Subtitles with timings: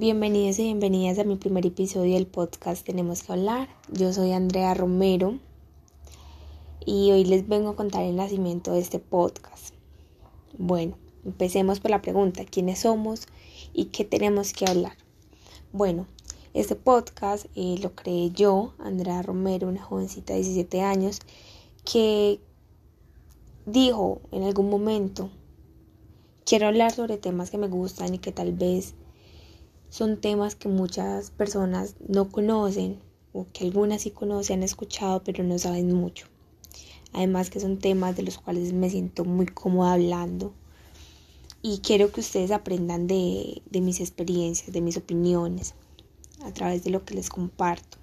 [0.00, 3.68] Bienvenidos y bienvenidas a mi primer episodio del podcast Tenemos que hablar.
[3.90, 5.40] Yo soy Andrea Romero
[6.86, 9.74] y hoy les vengo a contar el nacimiento de este podcast.
[10.56, 13.26] Bueno, empecemos por la pregunta, ¿quiénes somos
[13.72, 14.92] y qué tenemos que hablar?
[15.72, 16.06] Bueno,
[16.54, 21.18] este podcast eh, lo creé yo, Andrea Romero, una jovencita de 17 años,
[21.84, 22.38] que
[23.66, 25.28] dijo en algún momento,
[26.46, 28.94] quiero hablar sobre temas que me gustan y que tal vez
[29.90, 32.98] son temas que muchas personas no conocen
[33.32, 36.26] o que algunas sí conocen, han escuchado, pero no saben mucho.
[37.12, 40.52] Además que son temas de los cuales me siento muy cómoda hablando
[41.62, 45.74] y quiero que ustedes aprendan de, de mis experiencias, de mis opiniones,
[46.44, 47.98] a través de lo que les comparto.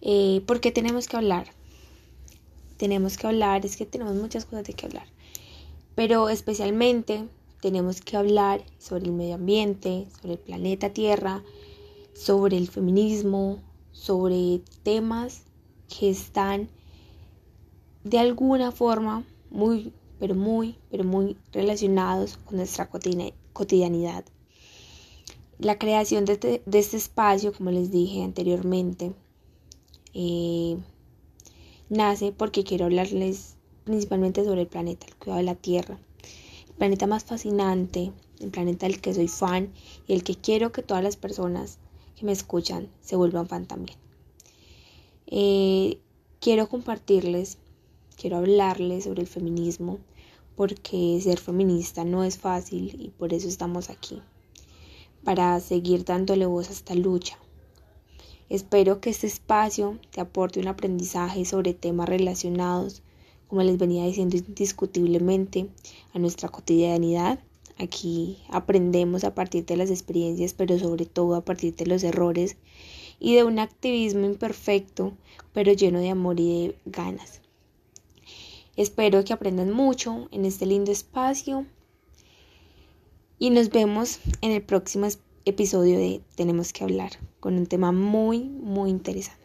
[0.00, 1.46] Eh, ¿Por qué tenemos que hablar?
[2.76, 5.06] Tenemos que hablar, es que tenemos muchas cosas de que hablar,
[5.94, 7.28] pero especialmente
[7.62, 11.44] tenemos que hablar sobre el medio ambiente, sobre el planeta Tierra,
[12.12, 13.60] sobre el feminismo,
[13.92, 15.44] sobre temas
[15.88, 16.68] que están
[18.02, 22.90] de alguna forma muy, pero muy, pero muy relacionados con nuestra
[23.52, 24.24] cotidianidad.
[25.60, 29.12] La creación de este, de este, espacio, como les dije anteriormente,
[30.14, 30.78] eh,
[31.88, 36.00] nace porque quiero hablarles principalmente sobre el planeta, el cuidado de la Tierra.
[36.78, 39.72] Planeta más fascinante, el planeta del que soy fan
[40.06, 41.78] y el que quiero que todas las personas
[42.16, 43.98] que me escuchan se vuelvan fan también.
[45.26, 45.98] Eh,
[46.40, 47.58] quiero compartirles,
[48.16, 49.98] quiero hablarles sobre el feminismo,
[50.56, 54.20] porque ser feminista no es fácil y por eso estamos aquí
[55.24, 57.38] para seguir dándole voz a esta lucha.
[58.48, 63.02] Espero que este espacio te aporte un aprendizaje sobre temas relacionados,
[63.52, 65.68] como les venía diciendo indiscutiblemente,
[66.14, 67.38] a nuestra cotidianidad.
[67.76, 72.56] Aquí aprendemos a partir de las experiencias, pero sobre todo a partir de los errores
[73.20, 75.12] y de un activismo imperfecto,
[75.52, 77.42] pero lleno de amor y de ganas.
[78.74, 81.66] Espero que aprendan mucho en este lindo espacio
[83.38, 85.08] y nos vemos en el próximo
[85.44, 89.41] episodio de Tenemos que hablar con un tema muy, muy interesante.